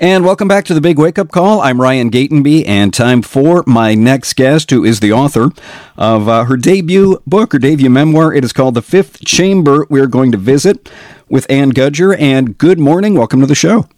And 0.00 0.24
welcome 0.24 0.46
back 0.46 0.64
to 0.66 0.74
the 0.74 0.80
Big 0.80 0.96
Wake 0.96 1.18
Up 1.18 1.32
Call. 1.32 1.60
I'm 1.60 1.80
Ryan 1.80 2.08
Gatenby, 2.08 2.68
and 2.68 2.94
time 2.94 3.20
for 3.20 3.64
my 3.66 3.96
next 3.96 4.36
guest, 4.36 4.70
who 4.70 4.84
is 4.84 5.00
the 5.00 5.10
author 5.10 5.48
of 5.96 6.28
uh, 6.28 6.44
her 6.44 6.56
debut 6.56 7.20
book, 7.26 7.52
her 7.52 7.58
debut 7.58 7.90
memoir. 7.90 8.32
It 8.32 8.44
is 8.44 8.52
called 8.52 8.74
The 8.74 8.82
Fifth 8.82 9.24
Chamber. 9.24 9.88
We're 9.90 10.06
going 10.06 10.30
to 10.30 10.38
visit 10.38 10.88
with 11.28 11.50
Anne 11.50 11.72
Gudger. 11.72 12.16
And 12.16 12.56
good 12.56 12.78
morning. 12.78 13.14
Welcome 13.14 13.40
to 13.40 13.46
the 13.46 13.56
show. 13.56 13.88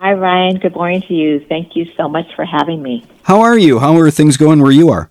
Hi, 0.00 0.12
Ryan. 0.12 0.60
Good 0.60 0.76
morning 0.76 1.02
to 1.08 1.14
you. 1.14 1.44
Thank 1.48 1.74
you 1.74 1.86
so 1.96 2.08
much 2.08 2.26
for 2.36 2.44
having 2.44 2.80
me. 2.80 3.04
How 3.24 3.40
are 3.40 3.58
you? 3.58 3.80
How 3.80 3.96
are 3.96 4.12
things 4.12 4.36
going 4.36 4.62
where 4.62 4.70
you 4.70 4.90
are? 4.90 5.10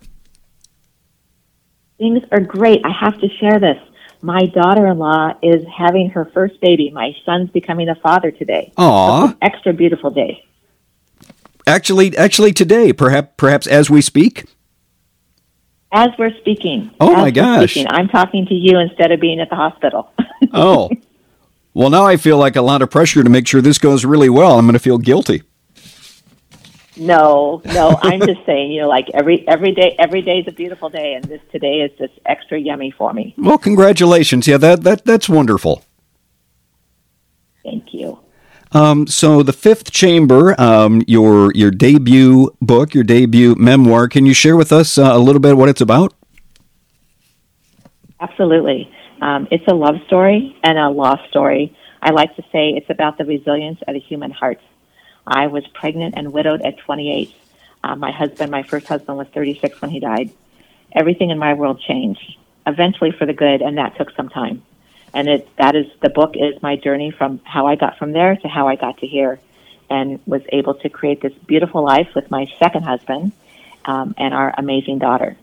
Things 1.98 2.24
are 2.32 2.40
great. 2.40 2.86
I 2.86 2.92
have 2.92 3.20
to 3.20 3.28
share 3.38 3.60
this 3.60 3.82
my 4.22 4.46
daughter-in-law 4.46 5.36
is 5.42 5.66
having 5.76 6.10
her 6.12 6.26
first 6.34 6.60
baby. 6.62 6.90
My 6.92 7.14
son's 7.26 7.50
becoming 7.50 7.90
a 7.90 7.96
father 7.96 8.32
today. 8.32 8.74
Aww, 8.78 9.30
so 9.30 9.38
extra 9.42 9.74
beautiful 9.74 10.10
day. 10.12 10.44
Actually, 11.66 12.18
actually 12.18 12.54
today, 12.54 12.94
perhaps, 12.94 13.34
perhaps 13.38 13.68
as 13.68 13.90
we 13.90 14.02
speak. 14.02 14.46
As 15.92 16.10
we're 16.18 16.36
speaking. 16.40 16.92
Oh 17.00 17.14
my 17.16 17.32
gosh! 17.32 17.72
Speaking, 17.72 17.88
I'm 17.90 18.10
talking 18.10 18.46
to 18.48 18.54
you 18.54 18.78
instead 18.78 19.12
of 19.12 19.20
being 19.20 19.40
at 19.40 19.50
the 19.50 19.56
hospital. 19.56 20.12
oh, 20.54 20.90
well, 21.74 21.90
now 21.90 22.06
I 22.06 22.18
feel 22.18 22.38
like 22.38 22.56
a 22.56 22.62
lot 22.62 22.82
of 22.82 22.90
pressure 22.90 23.24
to 23.24 23.30
make 23.30 23.48
sure 23.48 23.62
this 23.62 23.78
goes 23.78 24.04
really 24.04 24.30
well. 24.30 24.58
I'm 24.58 24.66
going 24.66 24.74
to 24.74 24.80
feel 24.80 24.98
guilty. 24.98 25.44
No, 27.00 27.62
no, 27.66 27.98
I'm 28.02 28.20
just 28.22 28.46
saying, 28.46 28.72
you 28.72 28.82
know, 28.82 28.88
like 28.88 29.08
every 29.14 29.48
every 29.48 29.72
day 29.72 29.96
every 30.00 30.22
day 30.22 30.40
is 30.40 30.48
a 30.48 30.52
beautiful 30.52 30.90
day 30.90 31.14
and 31.14 31.24
this 31.26 31.42
today 31.52 31.82
is 31.82 31.92
just 31.98 32.14
extra 32.26 32.60
yummy 32.60 32.92
for 32.92 33.14
me. 33.14 33.34
Well, 33.38 33.58
congratulations. 33.58 34.48
Yeah, 34.48 34.58
that 34.58 34.84
that 34.84 35.06
that's 35.06 35.30
wonderful. 35.30 35.84
Thank 37.64 37.94
you. 37.94 38.20
Um, 38.72 39.08
so 39.08 39.44
the 39.44 39.54
Fifth 39.54 39.92
Chamber, 39.92 40.60
um, 40.60 41.04
your 41.08 41.52
your 41.54 41.72
debut 41.72 42.52
book, 42.62 42.94
your 42.94 43.04
debut 43.04 43.56
memoir. 43.56 44.08
Can 44.08 44.26
you 44.26 44.34
share 44.34 44.56
with 44.56 44.72
us 44.72 44.98
uh, 44.98 45.12
a 45.14 45.20
little 45.20 45.42
bit 45.42 45.58
what 45.58 45.70
it's 45.70 45.82
about? 45.82 46.14
Absolutely. 48.20 48.92
Um, 49.22 49.48
it's 49.52 49.64
a 49.68 49.74
love 49.74 49.96
story 50.08 50.56
and 50.64 50.78
a 50.78 50.90
lost 50.90 51.30
story. 51.30 51.76
I 52.02 52.12
like 52.12 52.36
to 52.36 52.42
say 52.52 52.70
it's 52.70 52.90
about 52.90 53.18
the 53.18 53.26
resilience 53.26 53.80
of 53.88 53.94
the 53.94 54.00
human 54.00 54.32
heart. 54.32 54.60
I 55.28 55.48
was 55.48 55.68
pregnant 55.68 56.16
and 56.18 56.32
widowed 56.32 56.62
at 56.62 56.78
28. 56.80 57.36
Uh, 57.84 57.96
my 57.96 58.12
husband, 58.12 58.50
my 58.50 58.64
first 58.64 58.88
husband, 58.88 59.18
was 59.18 59.28
36 59.28 59.82
when 59.82 59.92
he 59.92 60.00
died. 60.00 60.32
Everything 60.94 61.30
in 61.30 61.38
my 61.38 61.54
world 61.54 61.82
changed, 61.82 62.38
eventually 62.66 63.12
for 63.12 63.26
the 63.26 63.34
good, 63.34 63.62
and 63.62 63.78
that 63.78 63.98
took 63.98 64.10
some 64.16 64.30
time. 64.30 64.64
And 65.14 65.28
it 65.28 65.50
that 65.58 65.76
is 65.76 65.86
the 66.02 66.10
book 66.10 66.36
is 66.36 66.62
my 66.62 66.76
journey 66.76 67.12
from 67.12 67.40
how 67.44 67.68
I 67.68 67.76
got 67.76 67.98
from 67.98 68.14
there 68.14 68.36
to 68.36 68.48
how 68.48 68.68
I 68.68 68.76
got 68.76 68.98
to 69.00 69.08
here, 69.08 69.40
and 69.90 70.20
was 70.26 70.42
able 70.50 70.76
to 70.76 70.90
create 70.90 71.22
this 71.22 71.34
beautiful 71.46 71.84
life 71.84 72.10
with 72.16 72.32
my 72.32 72.48
second 72.60 72.84
husband 72.84 73.32
um, 73.86 74.16
and 74.18 74.34
our 74.34 74.54
amazing 74.58 75.00
daughter. 75.00 75.38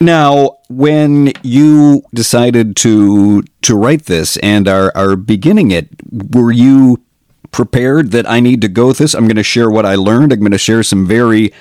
Now, 0.00 0.58
when 0.68 1.32
you 1.42 2.02
decided 2.14 2.76
to 2.76 3.42
to 3.62 3.76
write 3.76 4.06
this 4.06 4.36
and 4.38 4.68
are 4.68 4.90
are 4.94 5.16
beginning 5.16 5.70
it, 5.70 5.88
were 6.10 6.52
you 6.52 7.00
prepared 7.54 8.10
that 8.10 8.28
I 8.28 8.40
need 8.40 8.60
to 8.62 8.68
go 8.68 8.88
with 8.88 8.98
this. 8.98 9.14
I'm 9.14 9.28
going 9.28 9.36
to 9.36 9.44
share 9.44 9.70
what 9.70 9.86
I 9.86 9.94
learned. 9.94 10.32
I'm 10.32 10.40
going 10.40 10.50
to 10.50 10.58
share 10.58 10.82
some 10.82 11.06
very 11.06 11.52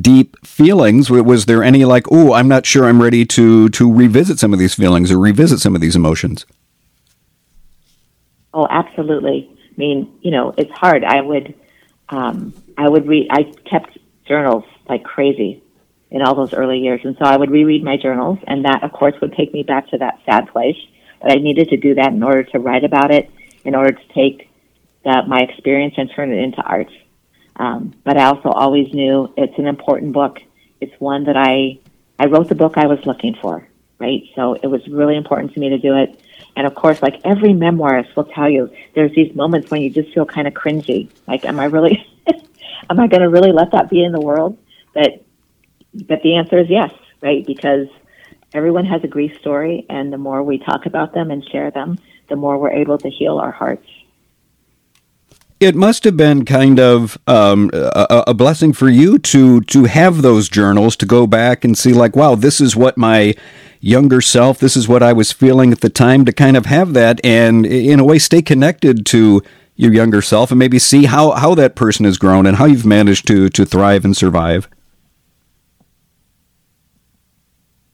deep 0.00 0.34
feelings. 0.46 1.10
Was 1.10 1.44
there 1.44 1.62
any 1.62 1.84
like, 1.84 2.06
oh, 2.10 2.32
I'm 2.32 2.48
not 2.48 2.64
sure 2.64 2.86
I'm 2.86 3.02
ready 3.02 3.26
to 3.26 3.68
to 3.68 3.92
revisit 3.92 4.38
some 4.38 4.54
of 4.54 4.58
these 4.58 4.74
feelings 4.74 5.12
or 5.12 5.18
revisit 5.18 5.60
some 5.60 5.74
of 5.74 5.82
these 5.82 5.94
emotions? 5.94 6.46
Oh, 8.54 8.66
absolutely. 8.70 9.50
I 9.50 9.74
mean, 9.76 10.18
you 10.22 10.30
know, 10.30 10.54
it's 10.56 10.72
hard. 10.72 11.04
I 11.04 11.20
would, 11.20 11.54
um, 12.08 12.54
I 12.78 12.88
would 12.88 13.06
read. 13.06 13.28
I 13.30 13.42
kept 13.68 13.98
journals 14.26 14.64
like 14.88 15.04
crazy 15.04 15.62
in 16.10 16.22
all 16.22 16.34
those 16.34 16.54
early 16.54 16.78
years, 16.78 17.02
and 17.04 17.14
so 17.18 17.26
I 17.26 17.36
would 17.36 17.50
reread 17.50 17.84
my 17.84 17.98
journals, 17.98 18.38
and 18.46 18.64
that, 18.64 18.82
of 18.82 18.92
course, 18.92 19.14
would 19.20 19.34
take 19.34 19.52
me 19.52 19.64
back 19.64 19.88
to 19.90 19.98
that 19.98 20.18
sad 20.24 20.48
place. 20.48 20.76
But 21.20 21.32
I 21.32 21.34
needed 21.34 21.68
to 21.68 21.76
do 21.76 21.94
that 21.96 22.12
in 22.12 22.22
order 22.22 22.42
to 22.42 22.58
write 22.58 22.84
about 22.84 23.10
it, 23.10 23.30
in 23.64 23.74
order 23.74 23.92
to 23.92 24.08
take 24.14 24.48
that 25.04 25.28
my 25.28 25.40
experience 25.40 25.94
and 25.96 26.10
turn 26.14 26.32
it 26.32 26.38
into 26.38 26.62
art. 26.62 26.90
Um, 27.56 27.94
but 28.04 28.16
I 28.16 28.24
also 28.24 28.48
always 28.48 28.92
knew 28.94 29.32
it's 29.36 29.58
an 29.58 29.66
important 29.66 30.12
book. 30.12 30.38
It's 30.80 30.94
one 31.00 31.24
that 31.24 31.36
I 31.36 31.78
I 32.18 32.26
wrote 32.26 32.48
the 32.48 32.54
book 32.54 32.78
I 32.78 32.86
was 32.86 33.04
looking 33.04 33.34
for, 33.40 33.66
right? 33.98 34.22
So 34.34 34.54
it 34.54 34.66
was 34.66 34.86
really 34.88 35.16
important 35.16 35.54
to 35.54 35.60
me 35.60 35.70
to 35.70 35.78
do 35.78 35.96
it. 35.96 36.20
And 36.56 36.66
of 36.66 36.74
course, 36.74 37.02
like 37.02 37.20
every 37.24 37.50
memoirist 37.50 38.14
will 38.14 38.24
tell 38.24 38.48
you, 38.48 38.70
there's 38.94 39.14
these 39.14 39.34
moments 39.34 39.70
when 39.70 39.82
you 39.82 39.90
just 39.90 40.12
feel 40.12 40.26
kind 40.26 40.46
of 40.46 40.54
cringy. 40.54 41.10
Like, 41.26 41.44
am 41.44 41.58
I 41.58 41.64
really, 41.64 42.06
am 42.90 43.00
I 43.00 43.06
going 43.08 43.22
to 43.22 43.28
really 43.28 43.52
let 43.52 43.72
that 43.72 43.90
be 43.90 44.04
in 44.04 44.12
the 44.12 44.20
world? 44.20 44.58
But, 44.94 45.24
but 45.94 46.22
the 46.22 46.36
answer 46.36 46.58
is 46.58 46.68
yes, 46.68 46.92
right? 47.22 47.44
Because 47.46 47.88
everyone 48.54 48.84
has 48.84 49.02
a 49.02 49.08
grief 49.08 49.38
story, 49.40 49.86
and 49.88 50.12
the 50.12 50.18
more 50.18 50.42
we 50.42 50.58
talk 50.58 50.86
about 50.86 51.14
them 51.14 51.30
and 51.30 51.44
share 51.48 51.70
them, 51.70 51.98
the 52.28 52.36
more 52.36 52.58
we're 52.58 52.70
able 52.70 52.98
to 52.98 53.08
heal 53.08 53.38
our 53.38 53.50
hearts. 53.50 53.86
It 55.62 55.76
must 55.76 56.02
have 56.02 56.16
been 56.16 56.44
kind 56.44 56.80
of 56.80 57.16
um, 57.28 57.70
a, 57.72 58.24
a, 58.26 58.34
blessing 58.34 58.72
for 58.72 58.88
you 58.88 59.16
to 59.20 59.60
to 59.60 59.84
have 59.84 60.20
those 60.20 60.48
journals 60.48 60.96
to 60.96 61.06
go 61.06 61.24
back 61.24 61.64
and 61.64 61.78
see, 61.78 61.92
like, 61.92 62.16
wow, 62.16 62.34
this 62.34 62.60
is 62.60 62.74
what 62.74 62.98
my 62.98 63.36
younger 63.78 64.20
self, 64.20 64.58
this 64.58 64.76
is 64.76 64.88
what 64.88 65.04
I 65.04 65.12
was 65.12 65.30
feeling 65.30 65.70
at 65.70 65.80
the 65.80 65.88
time. 65.88 66.24
To 66.24 66.32
kind 66.32 66.56
of 66.56 66.66
have 66.66 66.94
that 66.94 67.20
and, 67.24 67.64
in 67.64 68.00
a 68.00 68.04
way, 68.04 68.18
stay 68.18 68.42
connected 68.42 69.06
to 69.06 69.40
your 69.76 69.92
younger 69.92 70.20
self 70.20 70.50
and 70.50 70.58
maybe 70.58 70.80
see 70.80 71.04
how, 71.04 71.30
how 71.30 71.54
that 71.54 71.76
person 71.76 72.06
has 72.06 72.18
grown 72.18 72.44
and 72.44 72.56
how 72.56 72.64
you've 72.64 72.84
managed 72.84 73.28
to 73.28 73.48
to 73.50 73.64
thrive 73.64 74.04
and 74.04 74.16
survive. 74.16 74.68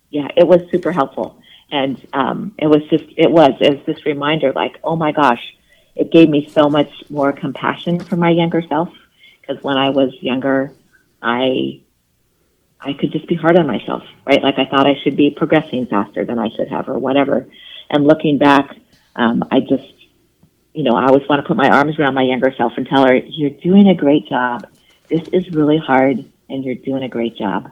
Yeah, 0.09 0.29
it 0.39 0.49
was 0.49 0.62
super 0.71 0.91
helpful, 0.91 1.39
and 1.71 2.00
um, 2.15 2.55
it 2.56 2.67
was 2.67 2.81
just 2.89 3.05
it 3.19 3.31
was 3.31 3.50
it 3.61 3.77
was 3.77 3.85
this 3.85 4.06
reminder, 4.06 4.55
like, 4.55 4.79
oh 4.83 4.97
my 4.97 5.12
gosh 5.12 5.43
it 5.98 6.12
gave 6.12 6.31
me 6.31 6.48
so 6.48 6.70
much 6.70 6.91
more 7.10 7.32
compassion 7.32 7.98
for 7.98 8.16
my 8.16 8.31
younger 8.31 8.62
self 8.62 8.88
because 9.41 9.62
when 9.62 9.76
I 9.76 9.91
was 9.91 10.14
younger, 10.20 10.72
I 11.20 11.81
I 12.81 12.92
could 12.92 13.10
just 13.10 13.26
be 13.26 13.34
hard 13.34 13.59
on 13.59 13.66
myself, 13.66 14.04
right? 14.25 14.41
Like 14.41 14.58
I 14.58 14.64
thought 14.66 14.87
I 14.87 14.94
should 15.03 15.16
be 15.16 15.31
progressing 15.31 15.87
faster 15.87 16.25
than 16.25 16.38
I 16.38 16.48
should 16.50 16.69
have, 16.69 16.88
or 16.88 16.98
whatever. 16.98 17.48
And 17.91 18.06
looking 18.06 18.38
back, 18.38 18.76
um, 19.16 19.42
I 19.50 19.58
just, 19.58 19.92
you 20.72 20.84
know, 20.84 20.92
I 20.92 21.06
always 21.06 21.28
want 21.28 21.42
to 21.42 21.48
put 21.48 21.56
my 21.56 21.69
arms 21.69 21.98
around 21.98 22.14
my 22.14 22.22
younger 22.22 22.54
self 22.56 22.75
and 22.76 22.87
tell 22.87 23.04
her, 23.04 23.16
"You're 23.16 23.50
doing 23.50 23.88
a 23.88 23.94
great 23.94 24.28
job. 24.28 24.69
This 25.08 25.26
is 25.32 25.50
really 25.50 25.78
hard, 25.78 26.25
and 26.48 26.64
you're 26.64 26.76
doing 26.76 27.03
a 27.03 27.08
great 27.08 27.37
job." 27.37 27.70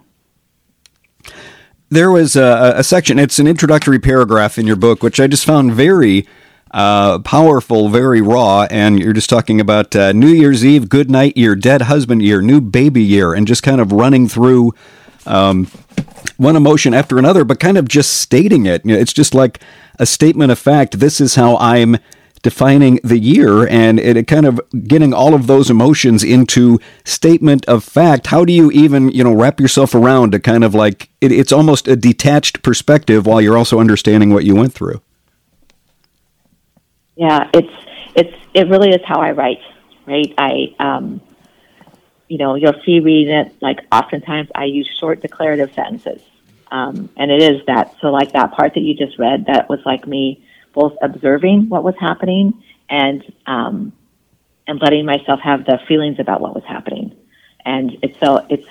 There 1.88 2.10
was 2.10 2.34
a, 2.34 2.74
a 2.76 2.82
section. 2.82 3.20
It's 3.20 3.38
an 3.38 3.46
introductory 3.46 4.00
paragraph 4.00 4.58
in 4.58 4.66
your 4.66 4.74
book, 4.74 5.04
which 5.04 5.20
I 5.20 5.28
just 5.28 5.44
found 5.44 5.72
very 5.74 6.26
uh, 6.72 7.18
powerful, 7.20 7.88
very 7.88 8.20
raw, 8.20 8.66
and 8.70 8.98
you're 8.98 9.12
just 9.12 9.30
talking 9.30 9.60
about 9.60 9.94
uh, 9.94 10.12
New 10.12 10.28
Year's 10.28 10.64
Eve, 10.64 10.88
good 10.88 11.10
night 11.10 11.36
year, 11.36 11.54
dead 11.54 11.82
husband 11.82 12.22
year, 12.22 12.42
new 12.42 12.60
baby 12.60 13.02
year, 13.02 13.34
and 13.34 13.46
just 13.46 13.62
kind 13.62 13.80
of 13.80 13.92
running 13.92 14.28
through 14.28 14.74
um, 15.26 15.66
one 16.36 16.56
emotion 16.56 16.94
after 16.94 17.18
another, 17.18 17.44
but 17.44 17.60
kind 17.60 17.78
of 17.78 17.88
just 17.88 18.18
stating 18.18 18.66
it. 18.66 18.84
You 18.84 18.94
know, 18.94 19.00
it's 19.00 19.12
just 19.12 19.34
like 19.34 19.60
a 19.98 20.06
statement 20.06 20.52
of 20.52 20.58
fact. 20.58 20.98
This 20.98 21.20
is 21.20 21.36
how 21.36 21.56
I'm 21.58 21.98
defining 22.42 23.00
the 23.02 23.18
year, 23.18 23.66
and 23.66 23.98
it, 23.98 24.16
it, 24.16 24.26
kind 24.26 24.46
of 24.46 24.60
getting 24.86 25.12
all 25.12 25.34
of 25.34 25.46
those 25.46 25.70
emotions 25.70 26.22
into 26.22 26.78
statement 27.04 27.64
of 27.66 27.82
fact. 27.82 28.28
How 28.28 28.44
do 28.44 28.52
you 28.52 28.70
even 28.70 29.10
you 29.10 29.24
know 29.24 29.34
wrap 29.34 29.60
yourself 29.60 29.94
around 29.94 30.32
to 30.32 30.40
kind 30.40 30.62
of 30.64 30.74
like 30.74 31.08
it, 31.20 31.32
it's 31.32 31.52
almost 31.52 31.88
a 31.88 31.96
detached 31.96 32.62
perspective 32.62 33.26
while 33.26 33.40
you're 33.40 33.58
also 33.58 33.80
understanding 33.80 34.30
what 34.30 34.44
you 34.44 34.54
went 34.54 34.72
through. 34.72 35.00
Yeah, 37.16 37.50
it's 37.52 37.72
it's 38.14 38.34
it 38.54 38.68
really 38.68 38.90
is 38.90 39.00
how 39.04 39.20
I 39.20 39.32
write, 39.32 39.60
right? 40.06 40.32
I 40.38 40.74
um, 40.78 41.20
you 42.28 42.38
know, 42.38 42.54
you'll 42.54 42.80
see 42.84 43.00
reading 43.00 43.34
it 43.34 43.54
like 43.60 43.80
oftentimes 43.92 44.50
I 44.54 44.64
use 44.64 44.88
short 45.00 45.22
declarative 45.22 45.72
sentences. 45.74 46.22
Um, 46.70 47.08
and 47.16 47.30
it 47.30 47.42
is 47.42 47.64
that 47.66 47.94
so 48.00 48.08
like 48.08 48.32
that 48.32 48.52
part 48.52 48.74
that 48.74 48.80
you 48.80 48.94
just 48.94 49.18
read 49.18 49.46
that 49.46 49.68
was 49.68 49.78
like 49.86 50.06
me 50.06 50.44
both 50.72 50.94
observing 51.00 51.68
what 51.68 51.84
was 51.84 51.94
happening 51.98 52.62
and 52.90 53.22
um, 53.46 53.92
and 54.66 54.80
letting 54.82 55.06
myself 55.06 55.40
have 55.40 55.64
the 55.64 55.78
feelings 55.86 56.18
about 56.18 56.40
what 56.40 56.54
was 56.54 56.64
happening. 56.64 57.16
And 57.64 57.96
it's 58.02 58.18
so 58.18 58.44
it's 58.50 58.66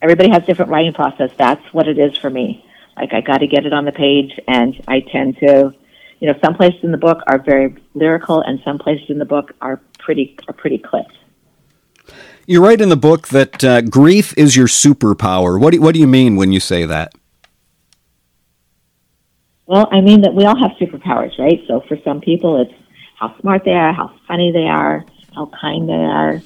everybody 0.00 0.30
has 0.30 0.44
different 0.44 0.70
writing 0.70 0.92
process. 0.92 1.30
That's 1.36 1.64
what 1.72 1.88
it 1.88 1.98
is 1.98 2.16
for 2.16 2.30
me. 2.30 2.64
Like 2.96 3.12
I 3.12 3.20
got 3.20 3.38
to 3.38 3.46
get 3.46 3.66
it 3.66 3.72
on 3.72 3.84
the 3.84 3.92
page, 3.92 4.38
and 4.46 4.80
I 4.86 5.00
tend 5.00 5.38
to 5.38 5.74
you 6.22 6.28
know, 6.28 6.38
some 6.40 6.54
places 6.54 6.78
in 6.84 6.92
the 6.92 6.98
book 6.98 7.18
are 7.26 7.42
very 7.42 7.74
lyrical, 7.94 8.42
and 8.42 8.60
some 8.64 8.78
places 8.78 9.06
in 9.08 9.18
the 9.18 9.24
book 9.24 9.50
are 9.60 9.80
pretty 9.98 10.38
are 10.46 10.54
pretty 10.54 10.78
clipped. 10.78 11.18
You 12.46 12.64
write 12.64 12.80
in 12.80 12.90
the 12.90 12.96
book 12.96 13.28
that 13.28 13.64
uh, 13.64 13.80
grief 13.80 14.32
is 14.38 14.54
your 14.54 14.68
superpower. 14.68 15.60
What 15.60 15.72
do, 15.72 15.80
what 15.80 15.94
do 15.94 15.98
you 16.00 16.06
mean 16.06 16.36
when 16.36 16.52
you 16.52 16.60
say 16.60 16.86
that? 16.86 17.12
Well, 19.66 19.88
I 19.90 20.00
mean 20.00 20.20
that 20.20 20.32
we 20.32 20.44
all 20.44 20.56
have 20.56 20.70
superpowers, 20.80 21.36
right? 21.40 21.58
So 21.66 21.82
for 21.88 21.96
some 22.04 22.20
people, 22.20 22.62
it's 22.62 22.74
how 23.18 23.36
smart 23.40 23.62
they 23.64 23.72
are, 23.72 23.92
how 23.92 24.14
funny 24.28 24.52
they 24.52 24.68
are, 24.68 25.04
how 25.34 25.50
kind 25.60 25.88
they 25.88 25.92
are. 25.92 26.40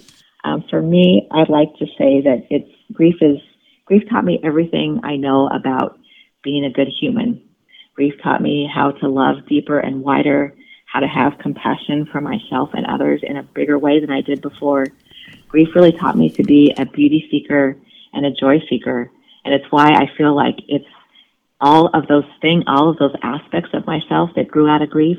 Um, 0.45 0.65
for 0.71 0.81
me, 0.81 1.29
I'd 1.31 1.51
like 1.51 1.75
to 1.81 1.87
say 1.99 2.23
that 2.23 2.47
it's 2.49 2.71
grief 2.95 3.17
is 3.21 3.37
grief 3.85 4.05
taught 4.09 4.25
me 4.25 4.41
everything 4.43 5.01
I 5.05 5.17
know 5.17 5.49
about 5.49 5.99
being 6.43 6.65
a 6.65 6.71
good 6.71 6.89
human. 6.99 7.46
Grief 7.97 8.13
taught 8.23 8.43
me 8.43 8.71
how 8.73 8.91
to 8.91 9.09
love 9.09 9.47
deeper 9.49 9.81
and 9.81 10.03
wider, 10.03 10.55
how 10.85 11.01
to 11.01 11.09
have 11.09 11.39
compassion 11.39 12.07
for 12.13 12.21
myself 12.21 12.69
and 12.75 12.87
others 12.87 13.23
in 13.23 13.39
a 13.39 13.43
bigger 13.43 13.79
way 13.79 14.01
than 14.01 14.11
I 14.11 14.21
did 14.21 14.43
before. 14.43 14.87
Grief 15.49 15.69
really 15.75 15.93
taught 15.93 16.17
me 16.17 16.29
to 16.31 16.43
be 16.43 16.75
a 16.77 16.85
beauty 16.85 17.27
seeker 17.31 17.77
and 18.13 18.27
a 18.27 18.31
joy 18.31 18.61
seeker. 18.69 19.11
And 19.45 19.55
it's 19.55 19.65
why 19.71 19.87
I 19.89 20.11
feel 20.17 20.37
like 20.37 20.57
it's 20.69 20.85
all 21.59 21.89
of 21.95 22.07
those 22.07 22.25
things, 22.43 22.65
all 22.67 22.91
of 22.91 22.99
those 22.99 23.15
aspects 23.23 23.71
of 23.73 23.87
myself 23.87 24.31
that 24.37 24.49
grew 24.49 24.69
out 24.69 24.83
of 24.83 24.91
grief. 24.91 25.19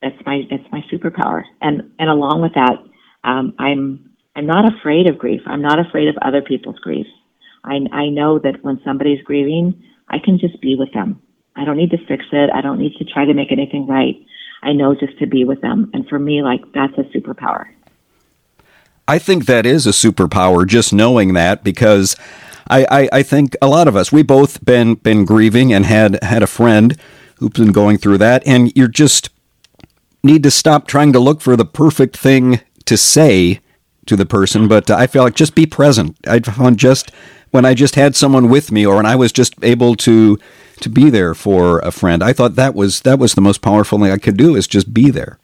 That's 0.00 0.16
my 0.24 0.42
that's 0.48 0.70
my 0.70 0.82
superpower. 0.92 1.42
And 1.60 1.90
and 1.98 2.08
along 2.08 2.42
with 2.42 2.54
that, 2.54 2.76
um, 3.24 3.54
I'm 3.58 4.10
I'm 4.36 4.46
not 4.46 4.72
afraid 4.72 5.08
of 5.08 5.18
grief. 5.18 5.40
I'm 5.46 5.62
not 5.62 5.80
afraid 5.80 6.06
of 6.06 6.16
other 6.22 6.42
people's 6.42 6.78
grief. 6.78 7.06
I 7.64 7.80
I 7.90 8.08
know 8.10 8.38
that 8.38 8.62
when 8.62 8.80
somebody's 8.84 9.22
grieving, 9.22 9.82
I 10.08 10.18
can 10.18 10.38
just 10.38 10.60
be 10.60 10.76
with 10.76 10.92
them. 10.92 11.22
I 11.56 11.64
don't 11.64 11.76
need 11.76 11.90
to 11.90 12.06
fix 12.06 12.24
it. 12.32 12.50
I 12.52 12.60
don't 12.60 12.78
need 12.78 12.94
to 12.96 13.04
try 13.04 13.24
to 13.24 13.34
make 13.34 13.50
anything 13.50 13.86
right. 13.86 14.16
I 14.62 14.72
know 14.72 14.94
just 14.94 15.18
to 15.18 15.26
be 15.26 15.44
with 15.44 15.60
them. 15.60 15.90
And 15.94 16.08
for 16.08 16.18
me, 16.18 16.42
like 16.42 16.60
that's 16.72 16.96
a 16.98 17.02
superpower. 17.16 17.66
I 19.08 19.18
think 19.18 19.46
that 19.46 19.64
is 19.64 19.86
a 19.86 19.90
superpower, 19.90 20.66
just 20.66 20.92
knowing 20.92 21.34
that, 21.34 21.62
because 21.62 22.16
I, 22.68 22.86
I, 22.90 23.08
I, 23.12 23.22
think 23.22 23.54
a 23.62 23.68
lot 23.68 23.86
of 23.86 23.94
us, 23.94 24.10
we 24.10 24.24
both 24.24 24.64
been 24.64 24.96
been 24.96 25.24
grieving 25.24 25.72
and 25.72 25.86
had 25.86 26.22
had 26.24 26.42
a 26.42 26.48
friend 26.48 26.98
who's 27.36 27.50
been 27.50 27.70
going 27.70 27.98
through 27.98 28.18
that, 28.18 28.44
and 28.44 28.76
you 28.76 28.88
just 28.88 29.30
need 30.24 30.42
to 30.42 30.50
stop 30.50 30.88
trying 30.88 31.12
to 31.12 31.20
look 31.20 31.40
for 31.40 31.54
the 31.54 31.64
perfect 31.64 32.16
thing 32.16 32.60
to 32.86 32.96
say 32.96 33.60
to 34.06 34.16
the 34.16 34.26
person. 34.26 34.66
But 34.66 34.90
I 34.90 35.06
feel 35.06 35.22
like 35.22 35.36
just 35.36 35.54
be 35.54 35.66
present. 35.66 36.16
I 36.26 36.40
found 36.40 36.78
just 36.78 37.12
when 37.50 37.64
I 37.64 37.74
just 37.74 37.94
had 37.94 38.16
someone 38.16 38.48
with 38.48 38.72
me, 38.72 38.84
or 38.86 38.96
when 38.96 39.06
I 39.06 39.16
was 39.16 39.32
just 39.32 39.54
able 39.62 39.94
to 39.96 40.38
to 40.80 40.88
be 40.88 41.08
there 41.08 41.34
for 41.34 41.78
a 41.78 41.90
friend, 41.90 42.22
I 42.22 42.32
thought 42.32 42.54
that 42.56 42.74
was 42.74 43.00
that 43.02 43.18
was 43.18 43.34
the 43.34 43.40
most 43.40 43.62
powerful 43.62 43.98
thing 43.98 44.10
I 44.10 44.18
could 44.18 44.36
do 44.36 44.56
is 44.56 44.66
just 44.66 44.92
be 44.92 45.10
there. 45.10 45.38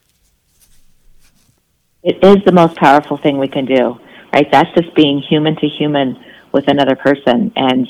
It 2.02 2.22
is 2.22 2.44
the 2.44 2.52
most 2.52 2.76
powerful 2.76 3.16
thing 3.16 3.38
we 3.38 3.49
can 3.49 3.64
do, 3.64 3.99
right? 4.32 4.49
That's 4.50 4.70
just 4.75 4.94
being 4.94 5.20
human 5.20 5.56
to 5.56 5.69
human 5.69 6.22
with 6.50 6.69
another 6.69 6.96
person, 6.96 7.52
and 7.56 7.87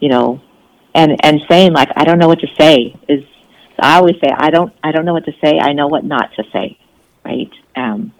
you 0.00 0.08
know, 0.08 0.40
and 0.94 1.16
and 1.24 1.40
saying 1.48 1.72
like 1.72 1.90
I 1.96 2.04
don't 2.04 2.18
know 2.18 2.28
what 2.28 2.40
to 2.40 2.48
say 2.58 2.96
is. 3.08 3.24
I 3.76 3.96
always 3.96 4.14
say 4.22 4.30
I 4.32 4.50
don't 4.50 4.72
I 4.84 4.92
don't 4.92 5.04
know 5.04 5.12
what 5.12 5.24
to 5.24 5.34
say. 5.42 5.58
I 5.58 5.72
know 5.72 5.88
what 5.88 6.04
not 6.04 6.30
to 6.36 6.44
say, 6.52 6.78
right? 7.24 7.50
Um, 7.76 8.12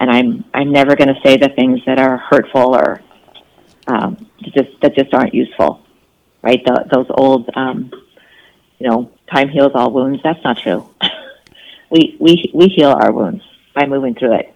and 0.00 0.10
I'm 0.10 0.44
I'm 0.54 0.72
never 0.72 0.96
going 0.96 1.14
to 1.14 1.20
say 1.22 1.36
the 1.36 1.50
things 1.50 1.80
that 1.86 2.00
are 2.00 2.16
hurtful 2.16 2.74
or 2.74 3.02
um, 3.90 4.26
just 4.40 4.80
that 4.82 4.94
just 4.94 5.12
aren't 5.12 5.34
useful, 5.34 5.84
right? 6.42 6.62
The, 6.64 6.86
those 6.92 7.06
old, 7.10 7.50
um, 7.54 7.90
you 8.78 8.88
know, 8.88 9.10
time 9.30 9.48
heals 9.48 9.72
all 9.74 9.90
wounds. 9.92 10.20
That's 10.22 10.42
not 10.44 10.58
true. 10.58 10.88
we 11.90 12.16
we 12.20 12.50
we 12.54 12.68
heal 12.68 12.90
our 12.90 13.12
wounds 13.12 13.42
by 13.74 13.86
moving 13.86 14.14
through 14.14 14.34
it. 14.34 14.54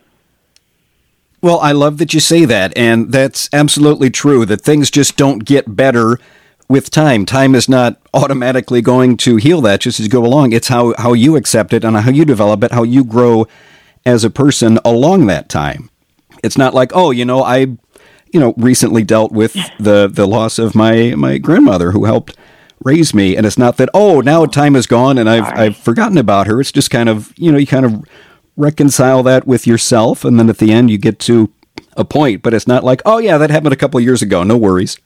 Well, 1.41 1.61
I 1.61 1.73
love 1.73 1.99
that 1.99 2.15
you 2.15 2.21
say 2.21 2.47
that, 2.47 2.77
and 2.77 3.13
that's 3.13 3.51
absolutely 3.53 4.11
true. 4.11 4.47
That 4.47 4.63
things 4.63 4.91
just 4.91 5.17
don't 5.17 5.45
get 5.45 5.77
better 5.77 6.19
with 6.69 6.91
time. 6.91 7.27
Time 7.27 7.55
is 7.55 7.69
not 7.69 8.01
automatically 8.15 8.81
going 8.81 9.19
to 9.19 9.37
heal 9.37 9.61
that 9.63 9.81
just 9.81 10.01
as 10.01 10.07
you 10.07 10.11
go 10.11 10.25
along. 10.25 10.53
It's 10.53 10.69
how 10.69 10.95
how 10.97 11.13
you 11.13 11.37
accept 11.37 11.73
it 11.73 11.85
and 11.85 11.97
how 11.97 12.11
you 12.11 12.25
develop 12.25 12.65
it, 12.65 12.73
how 12.73 12.83
you 12.83 13.05
grow 13.05 13.47
as 14.07 14.25
a 14.25 14.31
person 14.31 14.79
along 14.85 15.27
that 15.27 15.49
time. 15.49 15.91
It's 16.43 16.59
not 16.59 16.75
like, 16.75 16.93
oh, 16.95 17.11
you 17.11 17.25
know, 17.25 17.43
I, 17.43 17.69
you 18.35 18.41
know, 18.41 18.53
recently 18.57 19.05
dealt 19.05 19.31
with 19.31 19.55
the 19.79 20.11
the 20.13 20.27
loss 20.27 20.59
of 20.59 20.75
my 20.75 21.15
my 21.15 21.39
grandmother 21.39 21.93
who 21.93 22.05
helped 22.05 22.37
raise 22.85 23.15
me, 23.15 23.37
and 23.37 23.47
it's 23.47 23.57
not 23.57 23.77
that, 23.77 23.89
oh, 23.95 24.21
now 24.21 24.45
time 24.45 24.75
is 24.75 24.89
gone 24.89 25.17
and 25.19 25.31
I've 25.31 25.45
I've 25.57 25.77
forgotten 25.77 26.19
about 26.19 26.49
her. 26.49 26.61
It's 26.61 26.73
just 26.73 26.91
kind 26.91 27.09
of, 27.09 27.33
you 27.37 27.53
know, 27.53 27.59
you 27.59 27.67
kind 27.67 27.87
of 27.87 28.05
reconcile 28.57 29.23
that 29.23 29.47
with 29.47 29.69
yourself, 29.69 30.25
and 30.25 30.39
then 30.39 30.51
at 30.51 30.59
the 30.59 30.73
end 30.73 30.91
you 30.91 30.99
get 30.99 31.21
to 31.21 31.53
a 31.97 32.05
point. 32.05 32.43
But 32.43 32.55
it's 32.55 32.67
not 32.67 32.83
like, 32.83 33.01
oh 33.07 33.19
yeah, 33.19 33.39
that 33.39 33.51
happened 33.51 33.73
a 33.73 33.77
couple 33.77 34.01
years 34.01 34.21
ago. 34.21 34.43
No 34.43 34.57
worries. 34.57 34.99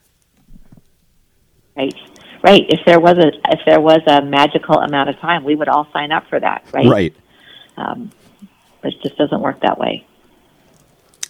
Right, 1.76 1.94
right. 2.42 2.64
If 2.70 2.80
there 2.86 2.98
was 2.98 3.18
a 3.18 3.28
if 3.52 3.60
there 3.66 3.80
was 3.80 4.00
a 4.06 4.22
magical 4.22 4.78
amount 4.78 5.10
of 5.10 5.18
time, 5.18 5.44
we 5.44 5.54
would 5.54 5.68
all 5.68 5.86
sign 5.92 6.12
up 6.12 6.26
for 6.28 6.40
that. 6.40 6.64
Right. 6.72 6.88
Right. 6.88 7.14
Um, 7.76 8.10
but 8.80 8.94
it 8.94 9.02
just 9.02 9.18
doesn't 9.18 9.42
work 9.42 9.60
that 9.60 9.78
way. 9.78 10.06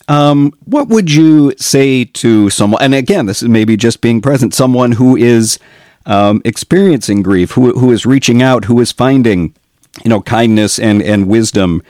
Um, 0.08 0.52
what 0.64 0.88
would 0.88 1.12
you 1.12 1.52
say 1.58 2.04
to 2.04 2.50
someone? 2.50 2.82
And 2.82 2.94
again, 2.94 3.26
this 3.26 3.42
is 3.42 3.48
maybe 3.48 3.76
just 3.76 4.00
being 4.00 4.20
present. 4.22 4.54
Someone 4.54 4.92
who 4.92 5.16
is 5.16 5.58
um, 6.06 6.40
experiencing 6.44 7.22
grief, 7.22 7.52
who 7.52 7.78
who 7.78 7.92
is 7.92 8.06
reaching 8.06 8.42
out, 8.42 8.64
who 8.64 8.80
is 8.80 8.90
finding, 8.90 9.54
you 10.02 10.08
know, 10.08 10.22
kindness 10.22 10.78
and 10.78 11.02
and 11.02 11.28
wisdom 11.28 11.82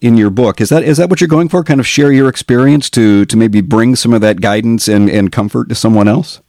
in 0.00 0.16
your 0.16 0.30
book. 0.30 0.60
Is 0.60 0.70
that 0.70 0.82
is 0.82 0.96
that 0.96 1.10
what 1.10 1.20
you're 1.20 1.28
going 1.28 1.48
for? 1.48 1.62
Kind 1.62 1.80
of 1.80 1.86
share 1.86 2.10
your 2.10 2.28
experience 2.28 2.88
to 2.90 3.24
to 3.26 3.36
maybe 3.36 3.60
bring 3.60 3.96
some 3.96 4.14
of 4.14 4.20
that 4.22 4.40
guidance 4.40 4.88
and, 4.88 5.10
and 5.10 5.30
comfort 5.30 5.68
to 5.68 5.74
someone 5.74 6.08
else. 6.08 6.40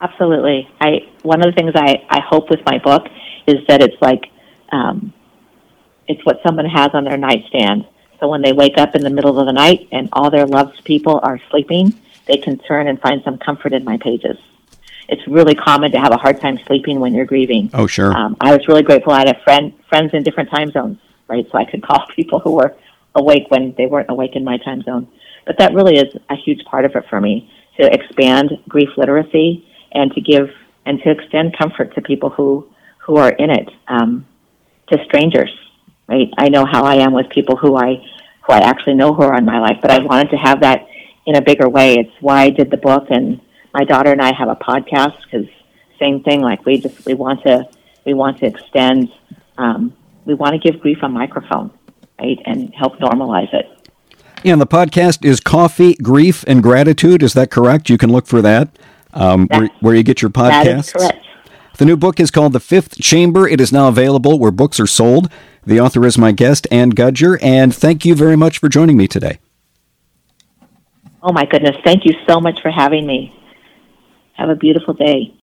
Absolutely. 0.00 0.68
I 0.80 0.98
one 1.22 1.40
of 1.40 1.46
the 1.46 1.56
things 1.56 1.72
I 1.74 2.04
I 2.08 2.20
hope 2.20 2.50
with 2.50 2.60
my 2.64 2.78
book 2.78 3.06
is 3.46 3.56
that 3.68 3.82
it's 3.82 4.00
like 4.00 4.24
um, 4.70 5.12
it's 6.06 6.24
what 6.24 6.36
someone 6.46 6.66
has 6.66 6.90
on 6.94 7.04
their 7.04 7.16
nightstand. 7.16 7.86
So 8.20 8.28
when 8.28 8.42
they 8.42 8.52
wake 8.52 8.78
up 8.78 8.94
in 8.94 9.02
the 9.02 9.10
middle 9.10 9.38
of 9.38 9.46
the 9.46 9.52
night 9.52 9.88
and 9.92 10.08
all 10.12 10.30
their 10.30 10.46
loved 10.46 10.84
people 10.84 11.20
are 11.22 11.40
sleeping, 11.50 11.94
they 12.26 12.36
can 12.36 12.58
turn 12.58 12.88
and 12.88 13.00
find 13.00 13.22
some 13.24 13.38
comfort 13.38 13.72
in 13.72 13.84
my 13.84 13.98
pages. 13.98 14.36
It's 15.08 15.26
really 15.28 15.54
common 15.54 15.92
to 15.92 16.00
have 16.00 16.12
a 16.12 16.16
hard 16.16 16.40
time 16.40 16.58
sleeping 16.66 16.98
when 16.98 17.14
you're 17.14 17.26
grieving. 17.26 17.70
Oh, 17.74 17.86
sure. 17.86 18.12
Um, 18.16 18.36
I 18.40 18.56
was 18.56 18.66
really 18.66 18.82
grateful. 18.82 19.12
I 19.12 19.18
had 19.18 19.36
a 19.36 19.40
friend, 19.44 19.72
friends 19.88 20.12
in 20.14 20.22
different 20.22 20.50
time 20.50 20.72
zones, 20.72 20.98
right? 21.28 21.46
So 21.50 21.58
I 21.58 21.64
could 21.64 21.82
call 21.86 22.06
people 22.14 22.40
who 22.40 22.52
were 22.52 22.76
awake 23.14 23.44
when 23.48 23.74
they 23.78 23.86
weren't 23.86 24.10
awake 24.10 24.34
in 24.34 24.44
my 24.44 24.58
time 24.58 24.82
zone. 24.82 25.08
But 25.46 25.58
that 25.58 25.74
really 25.74 25.96
is 25.96 26.12
a 26.28 26.34
huge 26.34 26.64
part 26.64 26.84
of 26.84 26.96
it 26.96 27.04
for 27.08 27.20
me 27.20 27.50
to 27.78 27.92
expand 27.92 28.50
grief 28.68 28.88
literacy 28.96 29.66
and 29.92 30.12
to 30.12 30.20
give 30.20 30.50
and 30.84 31.00
to 31.02 31.10
extend 31.10 31.56
comfort 31.56 31.94
to 31.94 32.02
people 32.02 32.30
who 32.30 32.66
who 32.98 33.16
are 33.16 33.30
in 33.30 33.50
it, 33.50 33.68
um, 33.86 34.26
to 34.88 34.98
strangers 35.04 35.50
right? 36.08 36.28
I 36.38 36.48
know 36.48 36.64
how 36.64 36.84
I 36.84 36.96
am 36.96 37.12
with 37.12 37.28
people 37.30 37.56
who 37.56 37.76
I 37.76 38.04
who 38.42 38.52
I 38.52 38.58
actually 38.58 38.94
know 38.94 39.12
who 39.12 39.22
are 39.22 39.36
in 39.36 39.44
my 39.44 39.58
life, 39.58 39.78
but 39.82 39.90
I 39.90 39.98
wanted 39.98 40.30
to 40.30 40.36
have 40.36 40.60
that 40.60 40.86
in 41.26 41.34
a 41.34 41.42
bigger 41.42 41.68
way. 41.68 41.94
It's 41.94 42.12
why 42.20 42.42
I 42.42 42.50
did 42.50 42.70
the 42.70 42.76
book, 42.76 43.06
and 43.10 43.40
my 43.74 43.84
daughter 43.84 44.12
and 44.12 44.22
I 44.22 44.34
have 44.34 44.48
a 44.48 44.56
podcast 44.56 45.16
because 45.24 45.48
same 45.98 46.22
thing. 46.22 46.40
Like 46.40 46.64
we 46.64 46.78
just 46.78 47.04
we 47.06 47.14
want 47.14 47.42
to 47.42 47.68
we 48.04 48.14
want 48.14 48.38
to 48.38 48.46
extend. 48.46 49.12
Um, 49.58 49.94
we 50.24 50.34
want 50.34 50.52
to 50.52 50.58
give 50.58 50.80
grief 50.80 50.98
a 51.02 51.08
microphone, 51.08 51.70
right, 52.20 52.38
and 52.44 52.74
help 52.74 52.98
normalize 52.98 53.52
it. 53.54 53.66
Yeah, 54.42 54.52
and 54.52 54.60
the 54.60 54.66
podcast 54.66 55.24
is 55.24 55.40
Coffee, 55.40 55.94
Grief, 55.94 56.44
and 56.46 56.62
Gratitude. 56.62 57.22
Is 57.22 57.32
that 57.34 57.50
correct? 57.50 57.88
You 57.88 57.98
can 57.98 58.12
look 58.12 58.26
for 58.26 58.42
that 58.42 58.68
um, 59.12 59.46
where, 59.48 59.70
where, 59.80 59.94
you 59.94 60.02
get 60.02 60.20
your 60.20 60.30
podcast. 60.30 60.64
That 60.64 60.66
is 60.66 60.92
correct. 60.92 61.25
The 61.78 61.84
new 61.84 61.96
book 61.96 62.18
is 62.18 62.30
called 62.30 62.54
The 62.54 62.60
Fifth 62.60 62.98
Chamber. 63.02 63.46
It 63.46 63.60
is 63.60 63.70
now 63.70 63.88
available 63.88 64.38
where 64.38 64.50
books 64.50 64.80
are 64.80 64.86
sold. 64.86 65.30
The 65.66 65.78
author 65.78 66.06
is 66.06 66.16
my 66.16 66.32
guest, 66.32 66.66
Anne 66.70 66.92
Gudger, 66.92 67.38
and 67.42 67.74
thank 67.74 68.06
you 68.06 68.14
very 68.14 68.36
much 68.36 68.58
for 68.58 68.70
joining 68.70 68.96
me 68.96 69.06
today. 69.06 69.38
Oh, 71.22 71.32
my 71.32 71.44
goodness. 71.44 71.76
Thank 71.84 72.06
you 72.06 72.14
so 72.26 72.40
much 72.40 72.62
for 72.62 72.70
having 72.70 73.06
me. 73.06 73.34
Have 74.34 74.48
a 74.48 74.54
beautiful 74.54 74.94
day. 74.94 75.34